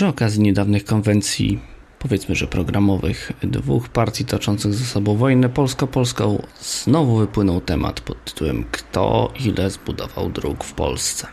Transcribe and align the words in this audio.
Przy 0.00 0.08
okazji 0.08 0.40
niedawnych 0.40 0.84
konwencji, 0.84 1.58
powiedzmy, 1.98 2.34
że 2.34 2.46
programowych, 2.46 3.32
dwóch 3.42 3.88
partii 3.88 4.24
toczących 4.24 4.74
ze 4.74 4.84
sobą 4.84 5.16
wojnę 5.16 5.48
polsko-polską, 5.48 6.42
znowu 6.60 7.16
wypłynął 7.16 7.60
temat 7.60 8.00
pod 8.00 8.24
tytułem 8.24 8.64
Kto 8.70 9.32
ile 9.46 9.70
zbudował 9.70 10.30
dróg 10.30 10.64
w 10.64 10.72
Polsce. 10.72 11.26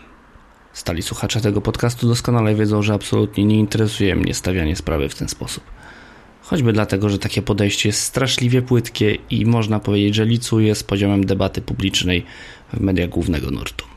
Stali 0.73 1.01
słuchacze 1.01 1.41
tego 1.41 1.61
podcastu 1.61 2.07
doskonale 2.07 2.55
wiedzą, 2.55 2.81
że 2.81 2.93
absolutnie 2.93 3.45
nie 3.45 3.59
interesuje 3.59 4.15
mnie 4.15 4.33
stawianie 4.33 4.75
sprawy 4.75 5.09
w 5.09 5.15
ten 5.15 5.27
sposób. 5.27 5.63
Choćby 6.41 6.73
dlatego, 6.73 7.09
że 7.09 7.19
takie 7.19 7.41
podejście 7.41 7.89
jest 7.89 8.01
straszliwie 8.01 8.61
płytkie 8.61 9.17
i 9.29 9.45
można 9.45 9.79
powiedzieć, 9.79 10.15
że 10.15 10.25
licuje 10.25 10.75
z 10.75 10.83
poziomem 10.83 11.25
debaty 11.25 11.61
publicznej 11.61 12.25
w 12.73 12.79
mediach 12.79 13.09
głównego 13.09 13.51
nurtu. 13.51 13.96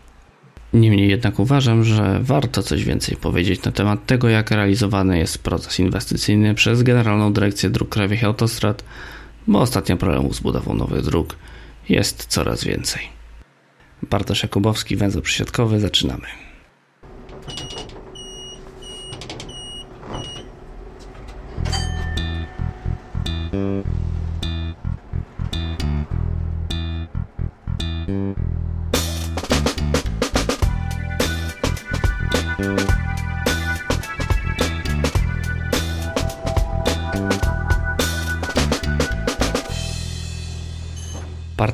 Niemniej 0.72 1.10
jednak 1.10 1.38
uważam, 1.38 1.84
że 1.84 2.20
warto 2.22 2.62
coś 2.62 2.84
więcej 2.84 3.16
powiedzieć 3.16 3.62
na 3.62 3.72
temat 3.72 4.06
tego, 4.06 4.28
jak 4.28 4.50
realizowany 4.50 5.18
jest 5.18 5.38
proces 5.38 5.80
inwestycyjny 5.80 6.54
przez 6.54 6.82
Generalną 6.82 7.32
Dyrekcję 7.32 7.70
Dróg 7.70 7.88
Krajowych 7.88 8.22
i 8.22 8.24
Autostrad, 8.24 8.84
bo 9.46 9.60
ostatnio 9.60 9.96
problemów 9.96 10.36
z 10.36 10.40
budową 10.40 10.74
nowych 10.74 11.02
dróg 11.02 11.36
jest 11.88 12.26
coraz 12.26 12.64
więcej. 12.64 13.02
Bartosz 14.02 14.42
Jakubowski, 14.42 14.96
węzeł 14.96 15.22
przysiadkowy, 15.22 15.80
zaczynamy. 15.80 16.26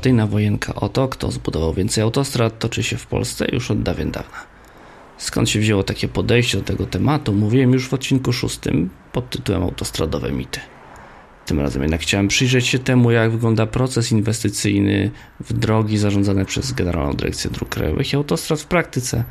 Partyjna 0.07 0.27
wojenka 0.27 0.75
o 0.75 0.89
to, 0.89 1.09
kto 1.09 1.31
zbudował 1.31 1.75
więcej 1.75 2.03
autostrad, 2.03 2.59
toczy 2.59 2.83
się 2.83 2.97
w 2.97 3.07
Polsce 3.07 3.47
już 3.53 3.71
od 3.71 3.83
dawien 3.83 4.11
dawna. 4.11 4.39
Skąd 5.19 5.51
się 5.51 5.61
wzięło 5.61 5.83
takie 5.83 6.09
podejście 6.09 6.59
do 6.59 6.65
tego 6.65 6.87
tematu, 6.87 7.33
mówiłem 7.33 7.73
już 7.73 7.89
w 7.89 7.95
odcinku 7.95 8.33
szóstym 8.33 8.91
pod 9.13 9.31
tytułem 9.31 9.63
Autostradowe 9.63 10.33
mity. 10.33 10.61
Tym 11.47 11.61
razem 11.61 11.83
jednak 11.83 12.01
chciałem 12.01 12.29
przyjrzeć 12.29 12.67
się 12.67 12.79
temu, 12.79 13.11
jak 13.11 13.31
wygląda 13.31 13.67
proces 13.67 14.13
inwestycyjny 14.13 15.11
w 15.41 15.53
drogi 15.53 15.99
zarządzane 15.99 16.45
przez 16.45 16.73
Generalną 16.73 17.13
Dyrekcję 17.13 17.51
Dróg 17.51 17.69
Krajowych 17.69 18.13
i 18.13 18.17
Autostrad 18.17 18.61
w 18.61 18.67
praktyce, 18.67 19.25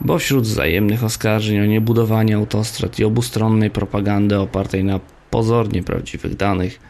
bo 0.00 0.18
wśród 0.18 0.44
wzajemnych 0.44 1.04
oskarżeń 1.04 1.60
o 1.60 1.66
niebudowanie 1.66 2.36
autostrad 2.36 2.98
i 2.98 3.04
obustronnej 3.04 3.70
propagandy 3.70 4.38
opartej 4.38 4.84
na 4.84 5.00
pozornie 5.30 5.82
prawdziwych 5.82 6.36
danych, 6.36 6.80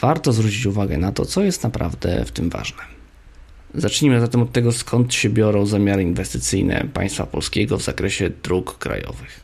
warto 0.00 0.32
zwrócić 0.32 0.66
uwagę 0.66 0.98
na 0.98 1.12
to, 1.12 1.24
co 1.24 1.42
jest 1.42 1.62
naprawdę 1.62 2.24
w 2.24 2.30
tym 2.30 2.50
ważne. 2.50 2.82
Zacznijmy 3.74 4.20
zatem 4.20 4.42
od 4.42 4.52
tego, 4.52 4.72
skąd 4.72 5.14
się 5.14 5.30
biorą 5.30 5.66
zamiary 5.66 6.02
inwestycyjne 6.02 6.84
państwa 6.94 7.26
polskiego 7.26 7.78
w 7.78 7.82
zakresie 7.82 8.30
dróg 8.42 8.78
krajowych. 8.78 9.40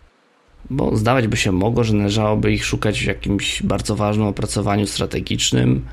Bo 0.71 0.97
zdawać 0.97 1.27
by 1.27 1.37
się 1.37 1.53
mogło, 1.53 1.85
że 1.85 1.95
należałoby 1.95 2.53
ich 2.53 2.65
szukać 2.65 3.01
w 3.01 3.07
jakimś 3.07 3.63
bardzo 3.63 3.97
ważnym 3.97 4.27
opracowaniu 4.27 4.87
strategicznym, 4.87 5.85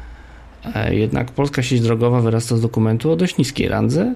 e, 0.76 0.96
jednak 0.96 1.32
polska 1.32 1.64
sieć 1.64 1.82
drogowa 1.82 2.22
wyrasta 2.22 2.58
z 2.58 2.62
dokumentu 2.62 3.12
o 3.12 3.16
dość 3.16 3.38
niskiej 3.38 3.68
randze 3.68 4.16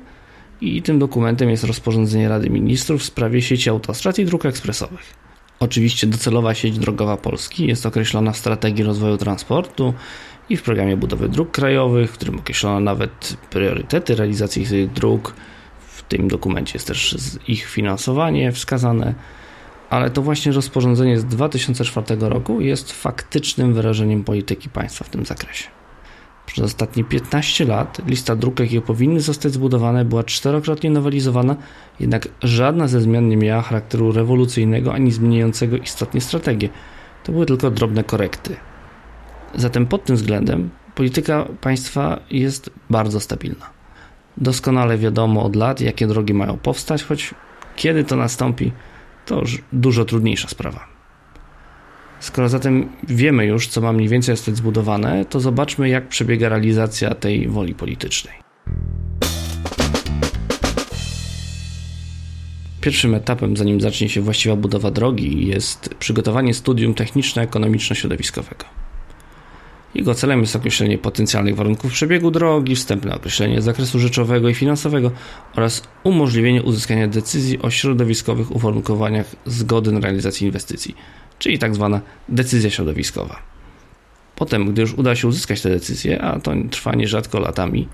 i 0.61 0.81
tym 0.81 0.99
dokumentem 0.99 1.49
jest 1.49 1.63
rozporządzenie 1.63 2.29
Rady 2.29 2.49
Ministrów 2.49 3.01
w 3.01 3.05
sprawie 3.05 3.41
sieci 3.41 3.69
autostrad 3.69 4.19
i 4.19 4.25
dróg 4.25 4.45
ekspresowych. 4.45 5.26
Oczywiście 5.59 6.07
docelowa 6.07 6.53
sieć 6.53 6.79
drogowa 6.79 7.17
Polski 7.17 7.67
jest 7.67 7.85
określona 7.85 8.31
w 8.31 8.37
strategii 8.37 8.83
rozwoju 8.83 9.17
transportu 9.17 9.93
i 10.49 10.57
w 10.57 10.63
programie 10.63 10.97
budowy 10.97 11.29
dróg 11.29 11.51
krajowych, 11.51 12.11
w 12.11 12.13
którym 12.13 12.39
określono 12.39 12.79
nawet 12.79 13.37
priorytety 13.49 14.15
realizacji 14.15 14.65
tych 14.65 14.91
dróg. 14.91 15.33
W 15.87 16.03
tym 16.03 16.27
dokumencie 16.27 16.71
jest 16.73 16.87
też 16.87 17.17
ich 17.47 17.65
finansowanie 17.65 18.51
wskazane, 18.51 19.15
ale 19.89 20.09
to 20.09 20.21
właśnie 20.21 20.51
rozporządzenie 20.51 21.19
z 21.19 21.25
2004 21.25 22.15
roku 22.19 22.61
jest 22.61 22.91
faktycznym 22.91 23.73
wyrażeniem 23.73 24.23
polityki 24.23 24.69
państwa 24.69 25.05
w 25.05 25.09
tym 25.09 25.25
zakresie. 25.25 25.67
Przez 26.47 26.65
ostatnie 26.65 27.03
15 27.03 27.65
lat 27.65 28.01
lista 28.07 28.35
dróg, 28.35 28.59
jakie 28.59 28.81
powinny 28.81 29.21
zostać 29.21 29.53
zbudowane, 29.53 30.05
była 30.05 30.23
czterokrotnie 30.23 30.89
nowelizowana, 30.89 31.55
jednak 31.99 32.27
żadna 32.43 32.87
ze 32.87 33.01
zmian 33.01 33.29
nie 33.29 33.37
miała 33.37 33.61
charakteru 33.61 34.11
rewolucyjnego 34.11 34.93
ani 34.93 35.11
zmieniającego 35.11 35.77
istotnie 35.77 36.21
strategię. 36.21 36.69
To 37.23 37.31
były 37.31 37.45
tylko 37.45 37.71
drobne 37.71 38.03
korekty. 38.03 38.55
Zatem 39.55 39.87
pod 39.87 40.05
tym 40.05 40.15
względem 40.15 40.69
polityka 40.95 41.47
państwa 41.61 42.19
jest 42.31 42.69
bardzo 42.89 43.19
stabilna. 43.19 43.69
Doskonale 44.37 44.97
wiadomo 44.97 45.43
od 45.43 45.55
lat, 45.55 45.81
jakie 45.81 46.07
drogi 46.07 46.33
mają 46.33 46.57
powstać, 46.57 47.03
choć 47.03 47.33
kiedy 47.75 48.03
to 48.03 48.15
nastąpi, 48.15 48.71
to 49.25 49.39
już 49.39 49.63
dużo 49.73 50.05
trudniejsza 50.05 50.47
sprawa. 50.47 50.96
Skoro 52.19 52.49
zatem 52.49 52.89
wiemy 53.07 53.45
już, 53.45 53.67
co 53.67 53.81
ma 53.81 53.93
mniej 53.93 54.09
więcej 54.09 54.35
zostać 54.35 54.57
zbudowane, 54.57 55.25
to 55.25 55.39
zobaczmy, 55.39 55.89
jak 55.89 56.07
przebiega 56.07 56.49
realizacja 56.49 57.15
tej 57.15 57.47
woli 57.47 57.75
politycznej. 57.75 58.33
Pierwszym 62.81 63.15
etapem, 63.15 63.57
zanim 63.57 63.81
zacznie 63.81 64.09
się 64.09 64.21
właściwa 64.21 64.55
budowa 64.55 64.91
drogi, 64.91 65.47
jest 65.47 65.95
przygotowanie 65.99 66.53
studium 66.53 66.93
techniczno-ekonomiczno-środowiskowego. 66.93 68.65
Jego 69.95 70.15
celem 70.15 70.41
jest 70.41 70.55
określenie 70.55 70.97
potencjalnych 70.97 71.55
warunków 71.55 71.91
przebiegu 71.91 72.31
drogi, 72.31 72.75
wstępne 72.75 73.15
określenie 73.15 73.61
zakresu 73.61 73.99
rzeczowego 73.99 74.49
i 74.49 74.53
finansowego 74.53 75.11
oraz 75.55 75.83
umożliwienie 76.03 76.63
uzyskania 76.63 77.07
decyzji 77.07 77.61
o 77.61 77.69
środowiskowych 77.69 78.55
uwarunkowaniach 78.55 79.35
zgody 79.45 79.91
na 79.91 79.99
realizację 79.99 80.47
inwestycji, 80.47 80.95
czyli 81.39 81.59
tak 81.59 81.75
zwana 81.75 82.01
decyzja 82.29 82.69
środowiskowa. 82.69 83.39
Potem, 84.35 84.71
gdy 84.71 84.81
już 84.81 84.93
uda 84.93 85.15
się 85.15 85.27
uzyskać 85.27 85.61
te 85.61 85.69
decyzje, 85.69 86.21
a 86.21 86.39
to 86.39 86.51
trwa 86.71 86.95
nierzadko 86.95 87.39
latami, 87.39 87.87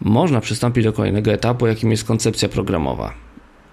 można 0.00 0.40
przystąpić 0.40 0.84
do 0.84 0.92
kolejnego 0.92 1.32
etapu, 1.32 1.66
jakim 1.66 1.90
jest 1.90 2.04
koncepcja 2.04 2.48
programowa. 2.48 3.14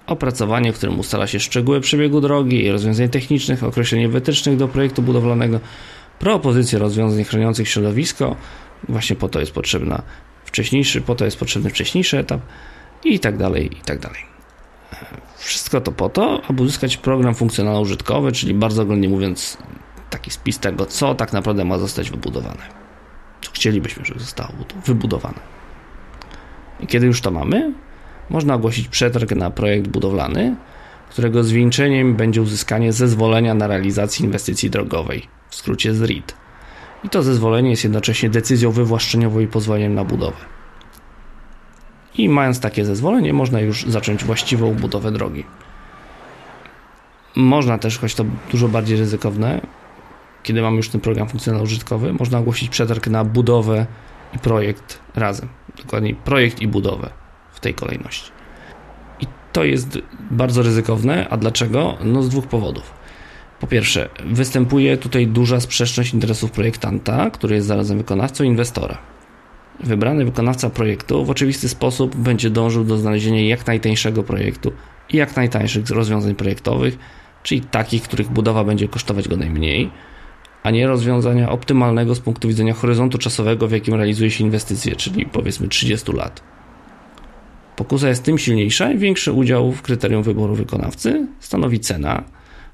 Opracowanie, 0.08 0.74
w 0.74 0.78
którym 0.78 1.00
ustala 1.00 1.28
się 1.28 1.40
szczegóły 1.40 1.82
przebiegu 1.82 2.22
drogi 2.22 2.64
i 2.64 2.72
rozwiązań 2.72 3.10
technicznych, 3.10 3.64
określenie 3.64 4.10
wytycznych 4.10 4.58
do 4.58 4.68
projektu 4.68 5.02
budowlanego, 5.02 5.60
propozycje 6.20 6.80
rozwiązań 6.80 7.24
chroniących 7.24 7.70
środowisko, 7.70 8.36
właśnie 8.90 9.16
po 9.16 9.30
to 9.30 9.40
jest 9.40 9.52
potrzebna 9.52 10.02
wcześniejszy, 10.46 11.02
po 11.02 11.16
to 11.16 11.26
jest 11.26 11.38
potrzebny 11.38 11.70
wcześniejszy 11.70 12.20
etap 12.20 12.42
i 13.04 13.20
tak 13.20 13.38
dalej, 13.38 13.78
i 13.78 13.82
tak 13.82 14.00
dalej. 14.00 14.20
Wszystko 15.74 15.92
to 15.92 15.98
po 15.98 16.10
to, 16.10 16.42
aby 16.50 16.64
uzyskać 16.64 16.98
program 16.98 17.34
funkcjonalno-użytkowy, 17.34 18.32
czyli 18.32 18.54
bardzo 18.54 18.82
ogólnie 18.82 19.10
mówiąc, 19.10 19.58
taki 20.10 20.32
spis 20.32 20.60
tego, 20.60 20.86
co 20.86 21.16
tak 21.16 21.34
naprawdę 21.34 21.66
ma 21.66 21.78
zostać 21.78 22.12
wybudowane. 22.12 22.62
Co 23.42 23.52
chcielibyśmy, 23.52 24.06
żeby 24.06 24.20
zostało 24.20 24.50
wybudowane. 24.86 25.40
I 26.80 26.88
kiedy 26.88 27.06
już 27.06 27.22
to 27.22 27.32
mamy, 27.32 27.74
można 28.30 28.54
ogłosić 28.54 28.88
przetarg 28.88 29.32
na 29.32 29.50
projekt 29.50 29.88
budowlany, 29.88 30.56
którego 31.10 31.44
zwieńczeniem 31.44 32.16
będzie 32.16 32.42
uzyskanie 32.42 32.94
zezwolenia 32.94 33.54
na 33.54 33.68
realizację 33.68 34.26
inwestycji 34.26 34.70
drogowej, 34.70 35.28
w 35.50 35.56
skrócie 35.56 35.94
ZRID. 35.94 36.36
I 37.04 37.10
to 37.10 37.24
zezwolenie 37.24 37.70
jest 37.70 37.84
jednocześnie 37.84 38.30
decyzją 38.30 38.72
wywłaszczeniową 38.72 39.40
i 39.40 39.48
pozwoleniem 39.48 39.94
na 39.94 40.04
budowę 40.04 40.53
i 42.18 42.30
mając 42.30 42.60
takie 42.60 42.86
zezwolenie, 42.86 43.34
można 43.34 43.60
już 43.60 43.86
zacząć 43.86 44.24
właściwą 44.24 44.74
budowę 44.74 45.12
drogi. 45.12 45.44
Można 47.36 47.78
też, 47.78 48.00
choć 48.00 48.16
to 48.16 48.26
dużo 48.52 48.68
bardziej 48.68 48.98
ryzykowne, 48.98 49.62
kiedy 50.44 50.62
mamy 50.62 50.78
już 50.78 50.90
ten 50.90 51.02
program 51.02 51.28
funkcjonalno-użytkowy, 51.28 52.14
można 52.20 52.38
ogłosić 52.40 52.70
przetarg 52.70 53.08
na 53.08 53.24
budowę 53.24 53.86
i 54.36 54.40
projekt 54.40 55.00
razem. 55.16 55.50
Dokładniej 55.78 56.16
projekt 56.16 56.62
i 56.62 56.68
budowę 56.68 57.10
w 57.54 57.60
tej 57.60 57.74
kolejności. 57.74 58.32
I 59.22 59.28
to 59.54 59.64
jest 59.64 59.98
bardzo 60.32 60.62
ryzykowne. 60.62 61.28
A 61.30 61.38
dlaczego? 61.38 61.98
No 62.04 62.24
z 62.24 62.30
dwóch 62.30 62.48
powodów. 62.48 62.94
Po 63.60 63.68
pierwsze, 63.68 64.10
występuje 64.26 64.98
tutaj 64.98 65.28
duża 65.28 65.60
sprzeczność 65.60 66.14
interesów 66.14 66.52
projektanta, 66.52 67.30
który 67.30 67.56
jest 67.56 67.68
zarazem 67.68 67.98
wykonawcą 67.98 68.44
inwestora. 68.44 68.98
Wybrany 69.80 70.26
wykonawca 70.26 70.70
projektu 70.70 71.26
w 71.26 71.30
oczywisty 71.30 71.70
sposób 71.70 72.16
będzie 72.16 72.50
dążył 72.50 72.84
do 72.84 72.98
znalezienia 72.98 73.48
jak 73.48 73.68
najtańszego 73.68 74.24
projektu 74.24 74.72
i 75.10 75.18
jak 75.18 75.36
najtańszych 75.36 75.90
rozwiązań 75.90 76.36
projektowych, 76.36 76.98
czyli 77.44 77.62
takich, 77.62 78.04
których 78.04 78.30
budowa 78.30 78.64
będzie 78.64 78.88
kosztować 78.88 79.28
go 79.28 79.38
najmniej, 79.38 79.92
a 80.64 80.72
nie 80.72 80.88
rozwiązania 80.88 81.50
optymalnego 81.50 82.16
z 82.16 82.20
punktu 82.20 82.48
widzenia 82.48 82.74
horyzontu 82.74 83.18
czasowego, 83.18 83.68
w 83.68 83.72
jakim 83.72 83.94
realizuje 83.94 84.32
się 84.32 84.44
inwestycje, 84.44 84.96
czyli 84.96 85.26
powiedzmy 85.26 85.68
30 85.68 86.12
lat. 86.12 86.44
Pokusa 87.76 88.10
jest 88.10 88.24
tym 88.24 88.38
silniejsza, 88.38 88.92
im 88.92 89.00
większy 89.00 89.32
udział 89.32 89.72
w 89.72 89.82
kryterium 89.82 90.24
wyboru 90.24 90.56
wykonawcy 90.56 91.28
stanowi 91.40 91.80
cena 91.80 92.24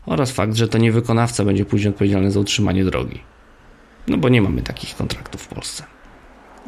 oraz 0.05 0.31
fakt, 0.31 0.55
że 0.55 0.67
to 0.67 0.77
nie 0.77 0.91
wykonawca 0.91 1.45
będzie 1.45 1.65
później 1.65 1.89
odpowiedzialny 1.89 2.31
za 2.31 2.39
utrzymanie 2.39 2.85
drogi. 2.85 3.19
No 4.07 4.17
bo 4.17 4.29
nie 4.29 4.41
mamy 4.41 4.61
takich 4.61 4.95
kontraktów 4.95 5.41
w 5.41 5.47
Polsce. 5.47 5.98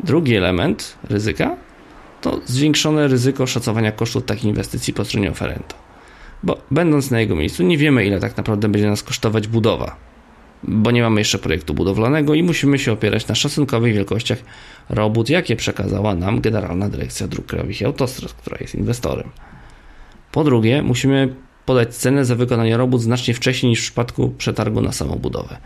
Drugi 0.04 0.36
element 0.36 0.98
ryzyka 1.10 1.58
to 2.22 2.42
zwiększone 2.46 3.08
ryzyko 3.08 3.48
szacowania 3.48 3.92
kosztów 3.92 4.26
takich 4.26 4.46
inwestycji 4.46 4.94
po 4.94 5.06
stronie 5.06 5.32
oferenta. 5.32 5.76
Bo 6.44 6.62
będąc 6.72 7.12
na 7.12 7.20
jego 7.20 7.36
miejscu, 7.36 7.64
nie 7.64 7.78
wiemy, 7.78 8.06
ile 8.06 8.20
tak 8.20 8.38
naprawdę 8.38 8.70
będzie 8.70 8.90
nas 8.90 9.04
kosztować 9.04 9.48
budowa, 9.48 9.96
bo 10.64 10.92
nie 10.92 11.02
mamy 11.02 11.22
jeszcze 11.22 11.40
projektu 11.40 11.74
budowlanego 11.74 12.34
i 12.34 12.44
musimy 12.44 12.80
się 12.80 12.92
opierać 12.92 13.28
na 13.28 13.36
szacunkowych 13.36 13.94
wielkościach 13.94 14.38
robót, 14.90 15.30
jakie 15.30 15.56
przekazała 15.56 16.16
nam 16.16 16.42
Generalna 16.42 16.90
Dyrekcja 16.90 17.28
Dróg 17.28 17.46
Krajowych 17.46 17.82
i 17.82 17.86
Autostrad, 17.86 18.34
która 18.34 18.58
jest 18.62 18.76
inwestorem. 18.76 19.30
Po 20.32 20.44
drugie, 20.44 20.82
musimy 20.82 21.36
podać 21.66 21.96
cenę 21.96 22.26
za 22.26 22.36
wykonanie 22.36 22.78
robót 22.78 23.02
znacznie 23.02 23.34
wcześniej 23.34 23.70
niż 23.70 23.80
w 23.80 23.84
przypadku 23.84 24.30
przetargu 24.38 24.82
na 24.82 24.92
samą 24.92 25.16
budowę. 25.16 25.58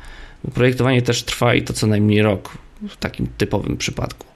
Projektowanie 0.54 1.02
też 1.02 1.24
trwa 1.24 1.56
i 1.56 1.62
to 1.62 1.74
co 1.74 1.88
najmniej 1.88 2.22
rok 2.22 2.58
w 2.90 2.98
takim 2.98 3.28
typowym 3.38 3.78
przypadku. 3.78 4.28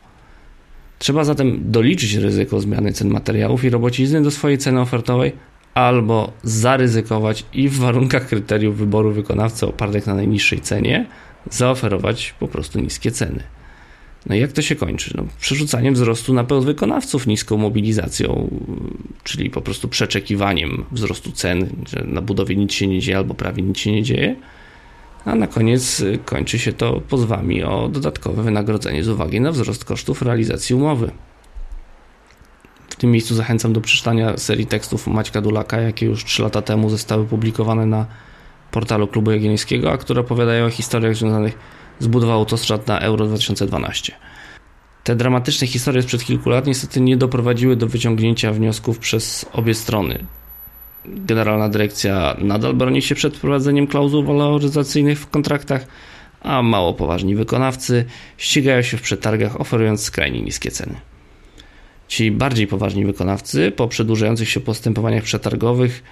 Trzeba 1.00 1.24
zatem 1.24 1.71
doliczyć 1.71 2.13
ryzyko 2.13 2.59
zmiany 2.62 2.94
cen 2.94 3.09
materiałów 3.09 3.63
i 3.63 3.69
robocizny 3.69 4.21
do 4.21 4.31
swojej 4.31 4.57
ceny 4.57 4.81
ofertowej, 4.81 5.33
albo 5.74 6.33
zaryzykować 6.44 7.45
i 7.53 7.69
w 7.69 7.77
warunkach 7.77 8.27
kryteriów 8.27 8.77
wyboru 8.77 9.12
wykonawcy 9.12 9.68
opartych 9.68 10.07
na 10.07 10.15
najniższej 10.15 10.62
cenie 10.62 11.06
zaoferować 11.50 12.36
po 12.39 12.47
prostu 12.47 12.80
niskie 12.80 13.12
ceny. 13.12 13.44
No 14.25 14.36
i 14.36 14.39
jak 14.39 14.51
to 14.51 14.62
się 14.62 14.75
kończy? 14.75 15.13
No, 15.18 15.24
przerzucaniem 15.39 15.94
wzrostu 15.94 16.33
na 16.33 16.44
wykonawców 16.44 17.27
niską 17.27 17.57
mobilizacją, 17.57 18.50
czyli 19.24 19.50
po 19.50 19.62
prostu 19.62 19.88
przeczekiwaniem 19.88 20.86
wzrostu 20.91 21.31
cen, 21.31 21.69
że 21.88 22.03
na 22.07 22.21
budowie 22.21 22.56
nic 22.56 22.74
się 22.74 22.88
nie 22.88 23.00
dzieje 23.00 23.18
albo 23.18 23.33
prawie 23.33 23.63
nic 23.63 23.77
się 23.77 23.91
nie 23.91 24.03
dzieje, 24.03 24.36
a 25.25 25.36
na 25.36 25.48
koniec 25.48 26.04
kończy 26.25 26.60
się 26.60 26.74
to 26.74 27.01
pozwami 27.10 27.63
o 27.63 27.89
dodatkowe 27.89 28.44
wynagrodzenie 28.44 29.04
z 29.04 29.10
uwagi 29.10 29.42
na 29.42 29.51
wzrost 29.51 29.86
kosztów 29.86 30.21
realizacji 30.21 30.75
umowy. 30.75 31.12
W 32.89 32.95
tym 32.95 33.12
miejscu 33.12 33.36
zachęcam 33.36 33.74
do 33.74 33.81
przeczytania 33.81 34.38
serii 34.38 34.66
tekstów 34.66 35.07
Maćka 35.07 35.42
Dulaka, 35.42 35.81
jakie 35.81 36.06
już 36.06 36.25
3 36.25 36.42
lata 36.42 36.62
temu 36.62 36.89
zostały 36.89 37.25
publikowane 37.25 37.86
na 37.86 38.06
portalu 38.71 39.07
Klubu 39.07 39.31
Jagiellońskiego, 39.31 39.92
a 39.92 39.98
które 39.98 40.21
opowiadają 40.21 40.66
o 40.66 40.69
historiach 40.69 41.16
związanych 41.16 41.57
z 42.00 42.07
budową 42.07 42.33
autostrad 42.33 42.88
na 42.88 43.00
Euro 43.00 43.25
2012. 43.25 44.13
Te 45.04 45.15
dramatyczne 45.15 45.68
historie 45.68 46.01
sprzed 46.01 46.24
kilku 46.24 46.50
lat 46.50 46.68
niestety 46.68 47.01
nie 47.01 47.18
doprowadziły 47.18 47.75
do 47.75 47.88
wyciągnięcia 47.88 48.51
wniosków 48.51 49.00
przez 49.00 49.45
obie 49.54 49.74
strony. 49.74 50.25
Generalna 51.06 51.69
dyrekcja 51.69 52.36
nadal 52.40 52.74
broni 52.74 53.01
się 53.01 53.16
przed 53.16 53.38
wprowadzeniem 53.38 53.88
klauzul 53.88 54.25
waloryzacyjnych 54.25 55.19
w 55.19 55.30
kontraktach, 55.30 55.88
a 56.42 56.62
mało 56.62 56.94
poważni 56.94 57.36
wykonawcy 57.36 58.06
ścigają 58.38 58.81
się 58.81 58.98
w 58.98 59.01
przetargach, 59.01 59.62
oferując 59.62 60.04
skrajnie 60.04 60.42
niskie 60.42 60.72
ceny. 60.72 60.96
Ci 62.07 62.31
bardziej 62.31 62.68
poważni 62.68 63.06
wykonawcy 63.06 63.72
po 63.72 63.88
przedłużających 63.88 64.50
się 64.50 64.60
postępowaniach 64.60 65.24
przetargowych 65.24 66.04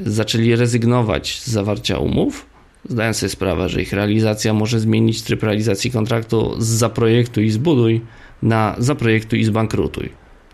zaczęli 0.00 0.56
rezygnować 0.56 1.40
z 1.40 1.46
zawarcia 1.46 1.98
umów, 1.98 2.46
zdając 2.88 3.16
sobie 3.16 3.30
sprawę, 3.30 3.68
że 3.68 3.82
ich 3.82 3.92
realizacja 3.92 4.54
może 4.54 4.80
zmienić 4.80 5.22
tryb 5.22 5.42
realizacji 5.42 5.90
kontraktu 5.90 6.54
z 6.58 6.66
zaprojektuj 6.66 7.44
i 7.44 7.50
zbuduj 7.50 8.00
na 8.42 8.74
zaprojektuj 8.78 9.40
i 9.40 9.44
zbankrutuj, 9.44 10.08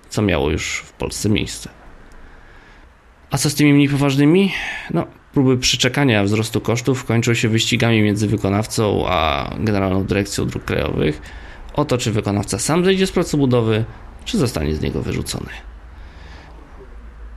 co 0.08 0.22
miało 0.22 0.50
już 0.50 0.82
w 0.86 0.92
Polsce 0.92 1.28
miejsce. 1.28 1.75
A 3.36 3.38
co 3.38 3.50
z 3.50 3.54
tymi 3.54 3.72
mniej 3.72 3.88
poważnymi? 3.88 4.52
No, 4.94 5.06
próby 5.32 5.58
przyczekania 5.58 6.24
wzrostu 6.24 6.60
kosztów 6.60 7.04
kończą 7.04 7.34
się 7.34 7.48
wyścigami 7.48 8.02
między 8.02 8.26
wykonawcą 8.28 9.04
a 9.08 9.50
Generalną 9.58 10.04
Dyrekcją 10.04 10.46
Dróg 10.46 10.64
Krajowych 10.64 11.22
o 11.74 11.84
to, 11.84 11.98
czy 11.98 12.12
wykonawca 12.12 12.58
sam 12.58 12.84
zejdzie 12.84 13.06
z 13.06 13.12
placu 13.12 13.38
budowy, 13.38 13.84
czy 14.24 14.38
zostanie 14.38 14.74
z 14.74 14.80
niego 14.80 15.02
wyrzucony. 15.02 15.50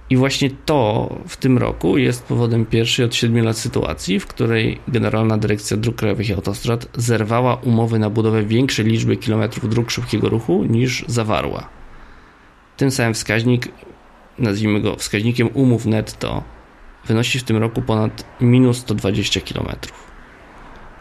I 0.09 0.17
właśnie 0.17 0.49
to 0.65 1.09
w 1.27 1.37
tym 1.37 1.57
roku 1.57 1.97
jest 1.97 2.23
powodem 2.23 2.65
pierwszej 2.65 3.05
od 3.05 3.15
7 3.15 3.45
lat 3.45 3.57
sytuacji, 3.57 4.19
w 4.19 4.27
której 4.27 4.79
Generalna 4.87 5.37
Dyrekcja 5.37 5.77
Dróg 5.77 5.95
Krajowych 5.95 6.29
i 6.29 6.33
Autostrad 6.33 6.87
zerwała 6.95 7.55
umowy 7.55 7.99
na 7.99 8.09
budowę 8.09 8.43
większej 8.43 8.85
liczby 8.85 9.17
kilometrów 9.17 9.69
dróg 9.69 9.91
szybkiego 9.91 10.29
ruchu 10.29 10.63
niż 10.63 11.05
zawarła. 11.07 11.69
Tym 12.77 12.91
samym 12.91 13.13
wskaźnik, 13.13 13.67
nazwijmy 14.39 14.81
go 14.81 14.95
wskaźnikiem 14.95 15.49
umów 15.53 15.85
netto, 15.85 16.43
wynosi 17.05 17.39
w 17.39 17.43
tym 17.43 17.57
roku 17.57 17.81
ponad 17.81 18.25
minus 18.41 18.77
120 18.77 19.41
km. 19.41 19.67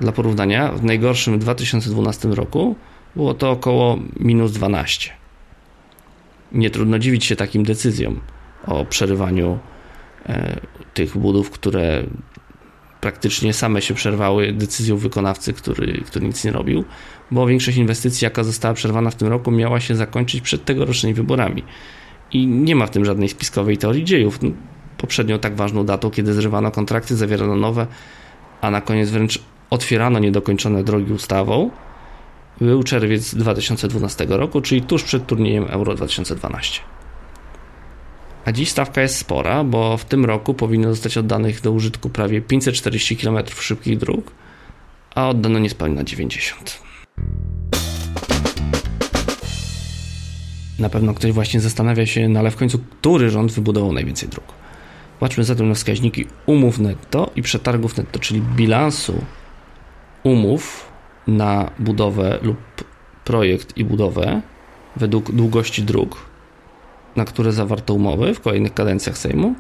Dla 0.01 0.13
porównania, 0.13 0.73
w 0.73 0.85
najgorszym 0.85 1.39
2012 1.39 2.29
roku 2.29 2.77
było 3.17 3.35
to 3.35 3.51
około 3.51 3.99
minus 4.21 4.53
12. 4.53 5.11
Nie 6.53 6.71
trudno 6.71 6.99
dziwić 6.99 7.25
się 7.25 7.37
takim 7.37 7.65
decyzjom 7.65 8.21
o 8.67 8.85
przerywaniu 8.85 9.59
e, 10.27 10.61
tych 10.95 11.19
budów, 11.19 11.51
które 11.51 12.05
praktycznie 13.01 13.53
same 13.53 13.83
się 13.83 13.95
przerwały 13.95 14.53
decyzją 14.53 14.97
wykonawcy, 14.97 15.53
który, 15.53 16.03
który 16.07 16.27
nic 16.27 16.45
nie 16.45 16.53
robił, 16.53 16.85
bo 17.31 17.47
większość 17.47 17.77
inwestycji, 17.77 18.25
jaka 18.25 18.45
została 18.45 18.75
przerwana 18.75 19.11
w 19.11 19.15
tym 19.15 19.29
roku, 19.29 19.51
miała 19.51 19.81
się 19.81 19.97
zakończyć 19.97 20.41
przed 20.41 20.65
tegorocznymi 20.65 21.15
wyborami. 21.15 21.63
I 22.33 22.47
nie 22.47 22.77
ma 22.77 22.87
w 22.87 22.91
tym 22.91 23.05
żadnej 23.05 23.29
spiskowej 23.29 23.79
teorii 23.79 24.05
dziejów. 24.05 24.43
No, 24.43 24.51
poprzednią 24.99 25.39
tak 25.39 25.57
ważną 25.57 25.87
datą, 25.87 26.11
kiedy 26.11 26.35
zrywano 26.35 26.71
kontrakty, 26.71 27.17
zawierano 27.17 27.57
nowe, 27.57 27.87
a 28.61 28.71
na 28.71 28.81
koniec 28.81 29.11
wręcz 29.11 29.39
otwierano 29.71 30.19
niedokończone 30.19 30.85
drogi 30.85 31.13
ustawą, 31.13 31.71
był 32.61 32.83
czerwiec 32.83 33.35
2012 33.35 34.27
roku, 34.29 34.61
czyli 34.61 34.83
tuż 34.83 35.03
przed 35.03 35.27
turniejem 35.27 35.65
Euro 35.69 35.95
2012. 35.95 36.81
A 38.45 38.53
dziś 38.53 38.69
stawka 38.69 39.03
jest 39.03 39.17
spora, 39.17 39.65
bo 39.65 39.97
w 39.97 40.05
tym 40.05 40.25
roku 40.25 40.55
powinno 40.55 40.91
zostać 40.91 41.19
oddanych 41.19 41.61
do 41.61 41.73
użytku 41.73 42.11
prawie 42.11 42.41
540 42.41 43.17
km 43.17 43.39
szybkich 43.61 43.99
dróg, 43.99 44.33
a 45.15 45.29
oddano 45.29 45.59
niespełna 45.59 46.05
90. 46.05 46.81
Na 50.79 50.89
pewno 50.89 51.15
ktoś 51.15 51.33
właśnie 51.33 51.61
zastanawia 51.61 52.07
się, 52.07 52.29
no 52.29 52.41
ale 52.41 52.51
w 52.51 52.57
końcu, 52.57 52.79
który 52.79 53.31
rząd 53.31 53.53
wybudował 53.53 53.93
najwięcej 53.93 54.29
dróg. 54.29 54.45
Patrzmy 55.21 55.45
zatem 55.45 55.69
na 55.69 55.75
wskaźniki 55.75 56.27
umów 56.47 56.79
netto 56.79 57.31
i 57.37 57.43
przetargów 57.43 57.97
netto, 57.97 58.19
czyli 58.19 58.41
bilansu 58.41 59.25
umów 60.23 60.89
na 61.27 61.71
budowę 61.79 62.39
lub 62.43 62.59
projekt 63.25 63.77
i 63.77 63.85
budowę 63.85 64.43
według 64.97 65.33
długości 65.33 65.83
dróg 65.83 66.29
na 67.19 67.25
które 67.25 67.53
zawarto 67.53 67.95
umowy 67.95 68.35
w 68.35 68.41
kolejnych 68.41 68.75
kadencjach 68.75 69.19
Sejmu 69.19 69.55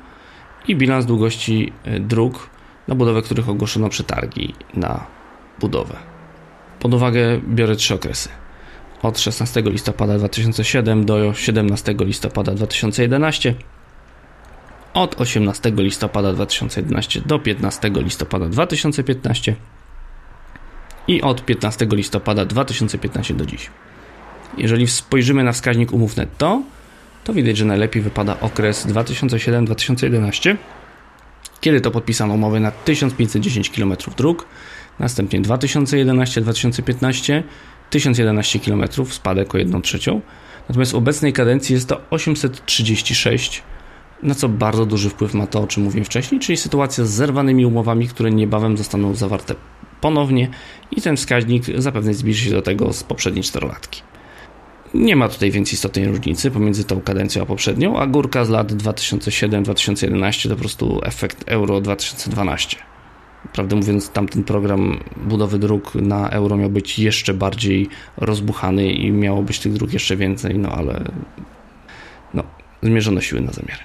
i 0.69 0.76
bilans 0.76 1.07
długości 1.07 1.73
e, 1.85 2.00
dróg, 2.00 2.50
na 2.88 2.95
budowę 2.95 3.23
których 3.23 3.49
ogłoszono 3.49 3.88
przetargi 3.88 4.54
na 4.75 5.07
budowę. 5.61 5.97
Pod 6.81 6.95
uwagę 6.95 7.40
biorę 7.49 7.76
trzy 7.76 7.95
okresy. 7.95 8.28
Od 9.02 9.19
16 9.19 9.57
listopada 9.64 10.19
2007 10.19 11.05
do 11.05 11.35
17 11.35 12.00
listopada 12.00 12.55
2011, 12.55 13.55
od 14.95 15.21
18 15.21 15.78
listopada 15.78 16.33
2011 16.33 17.26
do 17.26 17.38
15 17.38 18.02
listopada 18.02 18.49
2015 18.49 19.55
i 21.09 21.23
od 21.23 21.45
15 21.45 21.93
listopada 21.93 22.45
2015 22.45 23.35
do 23.35 23.47
dziś. 23.47 23.71
Jeżeli 24.59 24.87
spojrzymy 24.87 25.45
na 25.45 25.52
wskaźnik 25.52 25.93
umów 25.93 26.17
netto, 26.17 26.62
to 27.25 27.33
widać, 27.33 27.57
że 27.57 27.64
najlepiej 27.64 28.02
wypada 28.02 28.40
okres 28.40 28.87
2007-2011, 28.87 30.57
kiedy 31.61 31.81
to 31.81 31.90
podpisano 31.90 32.35
umowy 32.35 32.61
na 32.61 32.71
1510 32.71 33.71
km 33.71 33.97
dróg, 34.17 34.47
następnie 34.99 35.40
2011-2015 35.40 37.43
1011 37.90 38.61
km, 38.61 38.85
spadek 39.11 39.54
o 39.54 39.59
1 39.59 39.83
trzecią, 39.83 40.21
natomiast 40.68 40.92
w 40.92 40.95
obecnej 40.95 41.33
kadencji 41.33 41.75
jest 41.75 41.88
to 41.88 42.00
836 42.11 43.62
na 44.23 44.35
co 44.35 44.49
bardzo 44.49 44.87
duży 44.87 45.11
wpływ 45.11 45.35
ma 45.35 45.47
to, 45.47 45.61
o 45.61 45.66
czym 45.66 45.83
mówiłem 45.83 46.04
wcześniej, 46.04 46.40
czyli 46.40 46.57
sytuacja 46.57 47.04
z 47.04 47.11
zerwanymi 47.11 47.66
umowami, 47.66 48.09
które 48.09 48.30
niebawem 48.30 48.76
zostaną 48.76 49.14
zawarte 49.14 49.54
ponownie 50.00 50.49
i 50.90 51.02
ten 51.02 51.16
wskaźnik 51.16 51.64
zapewne 51.78 52.14
zbliży 52.14 52.45
się 52.45 52.50
do 52.50 52.62
tego 52.62 52.92
z 52.92 53.02
poprzedniej 53.02 53.45
czterolatki. 53.45 54.02
Nie 54.95 55.16
ma 55.16 55.28
tutaj 55.28 55.50
więc 55.50 55.73
istotnej 55.73 56.07
różnicy 56.09 56.50
pomiędzy 56.50 56.85
tą 56.85 57.00
kadencją 57.00 57.42
a 57.42 57.47
poprzednią, 57.47 57.99
a 57.99 58.07
górka 58.07 58.45
z 58.45 58.49
lat 58.49 58.73
2007-2011 58.73 60.49
to 60.49 60.54
po 60.54 60.61
prostu 60.61 61.00
efekt 61.02 61.45
Euro 61.47 61.80
2012. 61.80 62.76
Prawdę 63.52 63.76
mówiąc, 63.76 64.11
tamten 64.11 64.45
program 64.45 65.00
budowy 65.16 65.59
dróg 65.59 65.95
na 65.95 66.30
euro 66.30 66.57
miał 66.57 66.71
być 66.71 66.99
jeszcze 66.99 67.35
bardziej 67.35 67.88
rozbuchany 68.16 68.92
i 68.92 69.12
miało 69.12 69.42
być 69.42 69.59
tych 69.59 69.73
dróg 69.73 69.92
jeszcze 69.92 70.16
więcej, 70.16 70.59
no 70.59 70.68
ale 70.68 71.04
no, 72.35 72.42
zmierzono 72.83 73.21
siły 73.21 73.40
na 73.40 73.52
zamiary. 73.52 73.83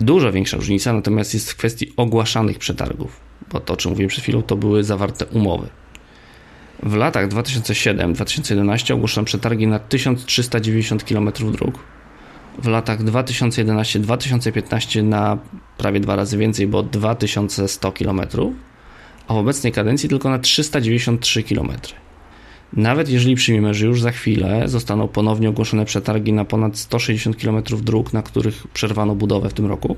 Dużo 0.00 0.32
większa 0.32 0.56
różnica 0.56 0.92
natomiast 0.92 1.34
jest 1.34 1.50
w 1.50 1.56
kwestii 1.56 1.92
ogłaszanych 1.96 2.58
przetargów, 2.58 3.20
bo 3.52 3.60
to, 3.60 3.72
o 3.72 3.76
czym 3.76 3.90
mówiłem 3.90 4.08
przed 4.08 4.22
chwilą, 4.22 4.42
to 4.42 4.56
były 4.56 4.84
zawarte 4.84 5.26
umowy. 5.26 5.68
W 6.82 6.94
latach 6.94 7.28
2007-2011 7.28 8.94
ogłoszono 8.94 9.24
przetargi 9.24 9.66
na 9.66 9.78
1390 9.78 11.04
km 11.04 11.32
dróg. 11.52 11.78
W 12.58 12.66
latach 12.66 13.04
2011-2015 13.04 15.04
na 15.04 15.38
prawie 15.78 16.00
dwa 16.00 16.16
razy 16.16 16.38
więcej, 16.38 16.66
bo 16.66 16.82
2100 16.82 17.92
km, 17.92 18.20
a 19.28 19.34
w 19.34 19.36
obecnej 19.36 19.72
kadencji 19.72 20.08
tylko 20.08 20.30
na 20.30 20.38
393 20.38 21.42
km. 21.42 21.70
Nawet 22.72 23.08
jeżeli 23.08 23.34
przyjmiemy, 23.34 23.74
że 23.74 23.86
już 23.86 24.00
za 24.00 24.10
chwilę 24.10 24.68
zostaną 24.68 25.08
ponownie 25.08 25.48
ogłoszone 25.48 25.84
przetargi 25.84 26.32
na 26.32 26.44
ponad 26.44 26.78
160 26.78 27.36
km 27.36 27.62
dróg, 27.62 28.12
na 28.12 28.22
których 28.22 28.66
przerwano 28.66 29.14
budowę 29.14 29.48
w 29.48 29.54
tym 29.54 29.66
roku, 29.66 29.96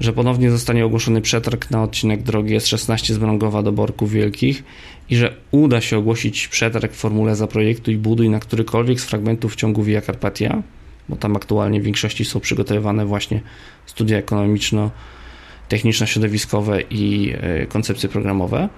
że 0.00 0.12
ponownie 0.12 0.50
zostanie 0.50 0.86
ogłoszony 0.86 1.20
przetarg 1.20 1.70
na 1.70 1.82
odcinek 1.82 2.22
drogi 2.22 2.56
S16 2.56 3.12
z 3.12 3.18
Brągowa 3.18 3.62
do 3.62 3.72
Borków 3.72 4.12
Wielkich 4.12 4.64
i 5.10 5.16
że 5.16 5.36
uda 5.50 5.80
się 5.80 5.98
ogłosić 5.98 6.48
przetarg 6.48 6.92
w 6.92 6.96
formule 6.96 7.36
zaprojektuj 7.36 7.96
buduj 7.96 8.30
na 8.30 8.40
którykolwiek 8.40 9.00
z 9.00 9.04
fragmentów 9.04 9.52
w 9.52 9.56
ciągu 9.56 9.82
Via 9.82 10.00
Carpatia, 10.00 10.62
bo 11.10 11.16
tam 11.16 11.36
aktualnie 11.36 11.80
w 11.80 11.84
większości 11.84 12.24
są 12.24 12.40
przygotowywane 12.40 13.06
właśnie 13.06 13.40
studia 13.86 14.18
ekonomiczno-techniczno-środowiskowe 14.18 16.82
i 16.90 17.34
e, 17.40 17.66
koncepcje 17.66 18.08
programowe, 18.08 18.68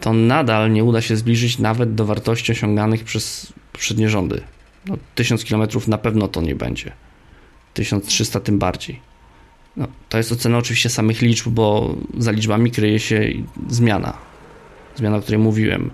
to 0.00 0.12
nadal 0.12 0.72
nie 0.72 0.84
uda 0.84 1.00
się 1.00 1.16
zbliżyć 1.16 1.58
nawet 1.58 1.94
do 1.94 2.04
wartości 2.04 2.52
osiąganych 2.52 3.04
przez 3.04 3.52
poprzednie 3.72 4.08
rządy. 4.08 4.40
No, 4.86 4.96
1000 5.14 5.44
km 5.44 5.68
na 5.86 5.98
pewno 5.98 6.28
to 6.28 6.40
nie 6.40 6.54
będzie. 6.54 6.92
1300 7.74 8.40
tym 8.40 8.58
bardziej. 8.58 9.00
No, 9.76 9.86
to 10.08 10.18
jest 10.18 10.32
ocena 10.32 10.58
oczywiście 10.58 10.90
samych 10.90 11.22
liczb, 11.22 11.48
bo 11.48 11.96
za 12.18 12.30
liczbami 12.30 12.70
kryje 12.70 13.00
się 13.00 13.22
zmiana. 13.68 14.16
Zmiana, 14.96 15.16
o 15.16 15.20
której 15.20 15.38
mówiłem. 15.38 15.90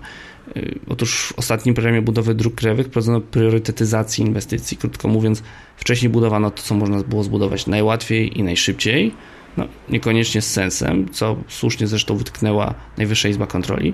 Y, 0.57 0.79
otóż 0.89 1.27
w 1.27 1.39
ostatnim 1.39 1.75
programie 1.75 2.01
budowy 2.01 2.35
dróg 2.35 2.55
krajowych 2.55 2.89
prowadzono 2.89 3.21
priorytetyzację 3.21 4.25
inwestycji. 4.25 4.77
Krótko 4.77 5.07
mówiąc, 5.07 5.43
wcześniej 5.77 6.09
budowano 6.09 6.51
to, 6.51 6.63
co 6.63 6.75
można 6.75 7.03
było 7.03 7.23
zbudować 7.23 7.67
najłatwiej 7.67 8.39
i 8.39 8.43
najszybciej, 8.43 9.11
no, 9.57 9.67
niekoniecznie 9.89 10.41
z 10.41 10.51
sensem, 10.51 11.09
co 11.09 11.35
słusznie 11.47 11.87
zresztą 11.87 12.17
wytknęła 12.17 12.73
Najwyższa 12.97 13.29
Izba 13.29 13.47
Kontroli, 13.47 13.93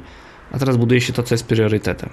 a 0.51 0.59
teraz 0.59 0.77
buduje 0.77 1.01
się 1.01 1.13
to, 1.13 1.23
co 1.23 1.35
jest 1.35 1.47
priorytetem. 1.47 2.09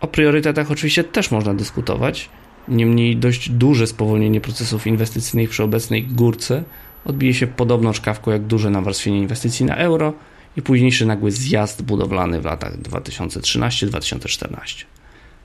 O 0.00 0.06
priorytetach 0.06 0.70
oczywiście 0.70 1.04
też 1.04 1.30
można 1.30 1.54
dyskutować, 1.54 2.30
niemniej 2.68 3.16
dość 3.16 3.50
duże 3.50 3.86
spowolnienie 3.86 4.40
procesów 4.40 4.86
inwestycyjnych 4.86 5.50
przy 5.50 5.62
obecnej 5.62 6.04
górce 6.04 6.62
odbije 7.04 7.34
się 7.34 7.46
podobną 7.46 7.92
szkawką 7.92 8.30
jak 8.30 8.42
duże 8.42 8.70
nawarstwienie 8.70 9.18
inwestycji 9.18 9.66
na 9.66 9.76
euro 9.76 10.12
i 10.56 10.62
późniejszy 10.62 11.06
nagły 11.06 11.30
zjazd 11.30 11.82
budowlany 11.82 12.40
w 12.40 12.44
latach 12.44 12.78
2013-2014. 12.78 14.84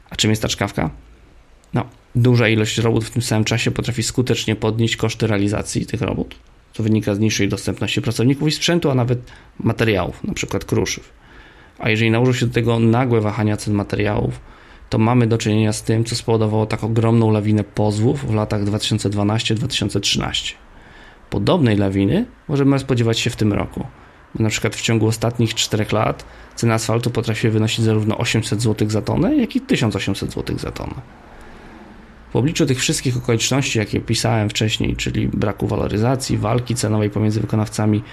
A 0.09 0.15
czym 0.15 0.29
jest 0.29 0.41
ta 0.41 0.49
szkawka? 0.49 0.89
No, 1.73 1.85
duża 2.15 2.49
ilość 2.49 2.77
robót 2.77 3.05
w 3.05 3.09
tym 3.09 3.21
samym 3.21 3.45
czasie 3.45 3.71
potrafi 3.71 4.03
skutecznie 4.03 4.55
podnieść 4.55 4.95
koszty 4.95 5.27
realizacji 5.27 5.85
tych 5.85 6.01
robót, 6.01 6.35
co 6.73 6.83
wynika 6.83 7.15
z 7.15 7.19
niższej 7.19 7.49
dostępności 7.49 8.01
pracowników 8.01 8.47
i 8.47 8.51
sprzętu, 8.51 8.89
a 8.89 8.95
nawet 8.95 9.19
materiałów, 9.59 10.21
np. 10.25 10.59
kruszyw. 10.59 11.13
A 11.79 11.89
jeżeli 11.89 12.11
nałożą 12.11 12.33
się 12.33 12.45
do 12.45 12.53
tego 12.53 12.79
nagłe 12.79 13.21
wahania 13.21 13.57
cen 13.57 13.73
materiałów, 13.73 14.39
to 14.89 14.97
mamy 14.97 15.27
do 15.27 15.37
czynienia 15.37 15.73
z 15.73 15.83
tym, 15.83 16.03
co 16.03 16.15
spowodowało 16.15 16.65
tak 16.65 16.83
ogromną 16.83 17.31
lawinę 17.31 17.63
pozwów 17.63 18.31
w 18.31 18.33
latach 18.33 18.63
2012-2013. 18.63 20.53
Podobnej 21.29 21.77
lawiny 21.77 22.25
możemy 22.47 22.79
spodziewać 22.79 23.19
się 23.19 23.29
w 23.29 23.35
tym 23.35 23.53
roku. 23.53 23.87
Na 24.39 24.49
przykład 24.49 24.75
w 24.75 24.81
ciągu 24.81 25.07
ostatnich 25.07 25.53
4 25.53 25.85
lat 25.91 26.25
cena 26.55 26.73
asfaltu 26.73 27.09
potrafi 27.09 27.49
wynosić 27.49 27.85
zarówno 27.85 28.17
800 28.17 28.61
zł 28.61 28.89
za 28.89 29.01
tonę, 29.01 29.35
jak 29.35 29.55
i 29.55 29.61
1800 29.61 30.33
zł 30.33 30.57
za 30.57 30.71
tonę. 30.71 30.93
W 32.33 32.35
obliczu 32.35 32.65
tych 32.65 32.79
wszystkich 32.79 33.17
okoliczności, 33.17 33.79
jakie 33.79 33.99
pisałem 33.99 34.49
wcześniej, 34.49 34.95
czyli 34.95 35.27
braku 35.27 35.67
waloryzacji, 35.67 36.37
walki 36.37 36.75
cenowej 36.75 37.09
pomiędzy 37.09 37.41
wykonawcami, 37.41 38.03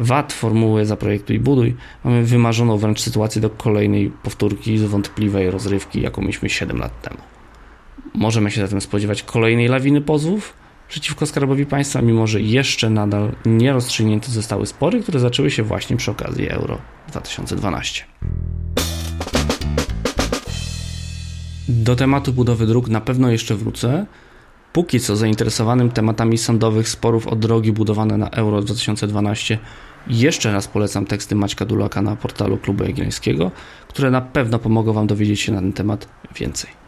VAT 0.00 0.32
formuły 0.32 0.84
i 1.28 1.38
buduj, 1.38 1.76
mamy 2.04 2.24
wymarzoną 2.24 2.76
wręcz 2.76 3.00
sytuację 3.00 3.42
do 3.42 3.50
kolejnej 3.50 4.10
powtórki 4.22 4.78
z 4.78 4.82
wątpliwej 4.82 5.50
rozrywki, 5.50 6.00
jaką 6.00 6.22
mieliśmy 6.22 6.50
7 6.50 6.78
lat 6.78 7.02
temu. 7.02 7.18
Możemy 8.14 8.50
się 8.50 8.60
zatem 8.60 8.80
spodziewać 8.80 9.22
kolejnej 9.22 9.68
lawiny 9.68 10.00
pozwów 10.00 10.52
przeciwko 10.88 11.26
Skarbowi 11.26 11.66
Państwa, 11.66 12.02
mimo 12.02 12.26
że 12.26 12.40
jeszcze 12.40 12.90
nadal 12.90 13.32
nie 13.46 13.72
rozstrzygnięte 13.72 14.30
zostały 14.30 14.66
spory, 14.66 15.02
które 15.02 15.20
zaczęły 15.20 15.50
się 15.50 15.62
właśnie 15.62 15.96
przy 15.96 16.10
okazji 16.10 16.48
Euro 16.48 16.78
2012. 17.08 18.04
Do 21.68 21.96
tematu 21.96 22.32
budowy 22.32 22.66
dróg 22.66 22.88
na 22.88 23.00
pewno 23.00 23.30
jeszcze 23.30 23.54
wrócę. 23.54 24.06
Póki 24.72 25.00
co 25.00 25.16
zainteresowanym 25.16 25.90
tematami 25.90 26.38
sądowych 26.38 26.88
sporów 26.88 27.26
o 27.26 27.36
drogi 27.36 27.72
budowane 27.72 28.16
na 28.16 28.30
Euro 28.30 28.62
2012 28.62 29.58
jeszcze 30.06 30.52
raz 30.52 30.68
polecam 30.68 31.06
teksty 31.06 31.34
Maćka 31.34 31.64
Dulaka 31.64 32.02
na 32.02 32.16
portalu 32.16 32.58
Klubu 32.58 32.84
Jagiellońskiego, 32.84 33.50
które 33.88 34.10
na 34.10 34.20
pewno 34.20 34.58
pomogą 34.58 34.92
Wam 34.92 35.06
dowiedzieć 35.06 35.40
się 35.40 35.52
na 35.52 35.60
ten 35.60 35.72
temat 35.72 36.08
więcej. 36.36 36.87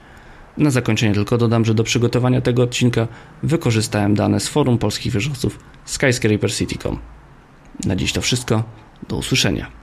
Na 0.56 0.70
zakończenie 0.70 1.14
tylko 1.14 1.38
dodam, 1.38 1.64
że 1.64 1.74
do 1.74 1.84
przygotowania 1.84 2.40
tego 2.40 2.62
odcinka 2.62 3.08
wykorzystałem 3.42 4.14
dane 4.14 4.40
z 4.40 4.48
forum 4.48 4.78
polskich 4.78 5.12
wieżowców 5.12 5.58
skyscrapercity.com. 5.84 6.98
Na 7.86 7.96
dziś 7.96 8.12
to 8.12 8.20
wszystko. 8.20 8.64
Do 9.08 9.16
usłyszenia. 9.16 9.79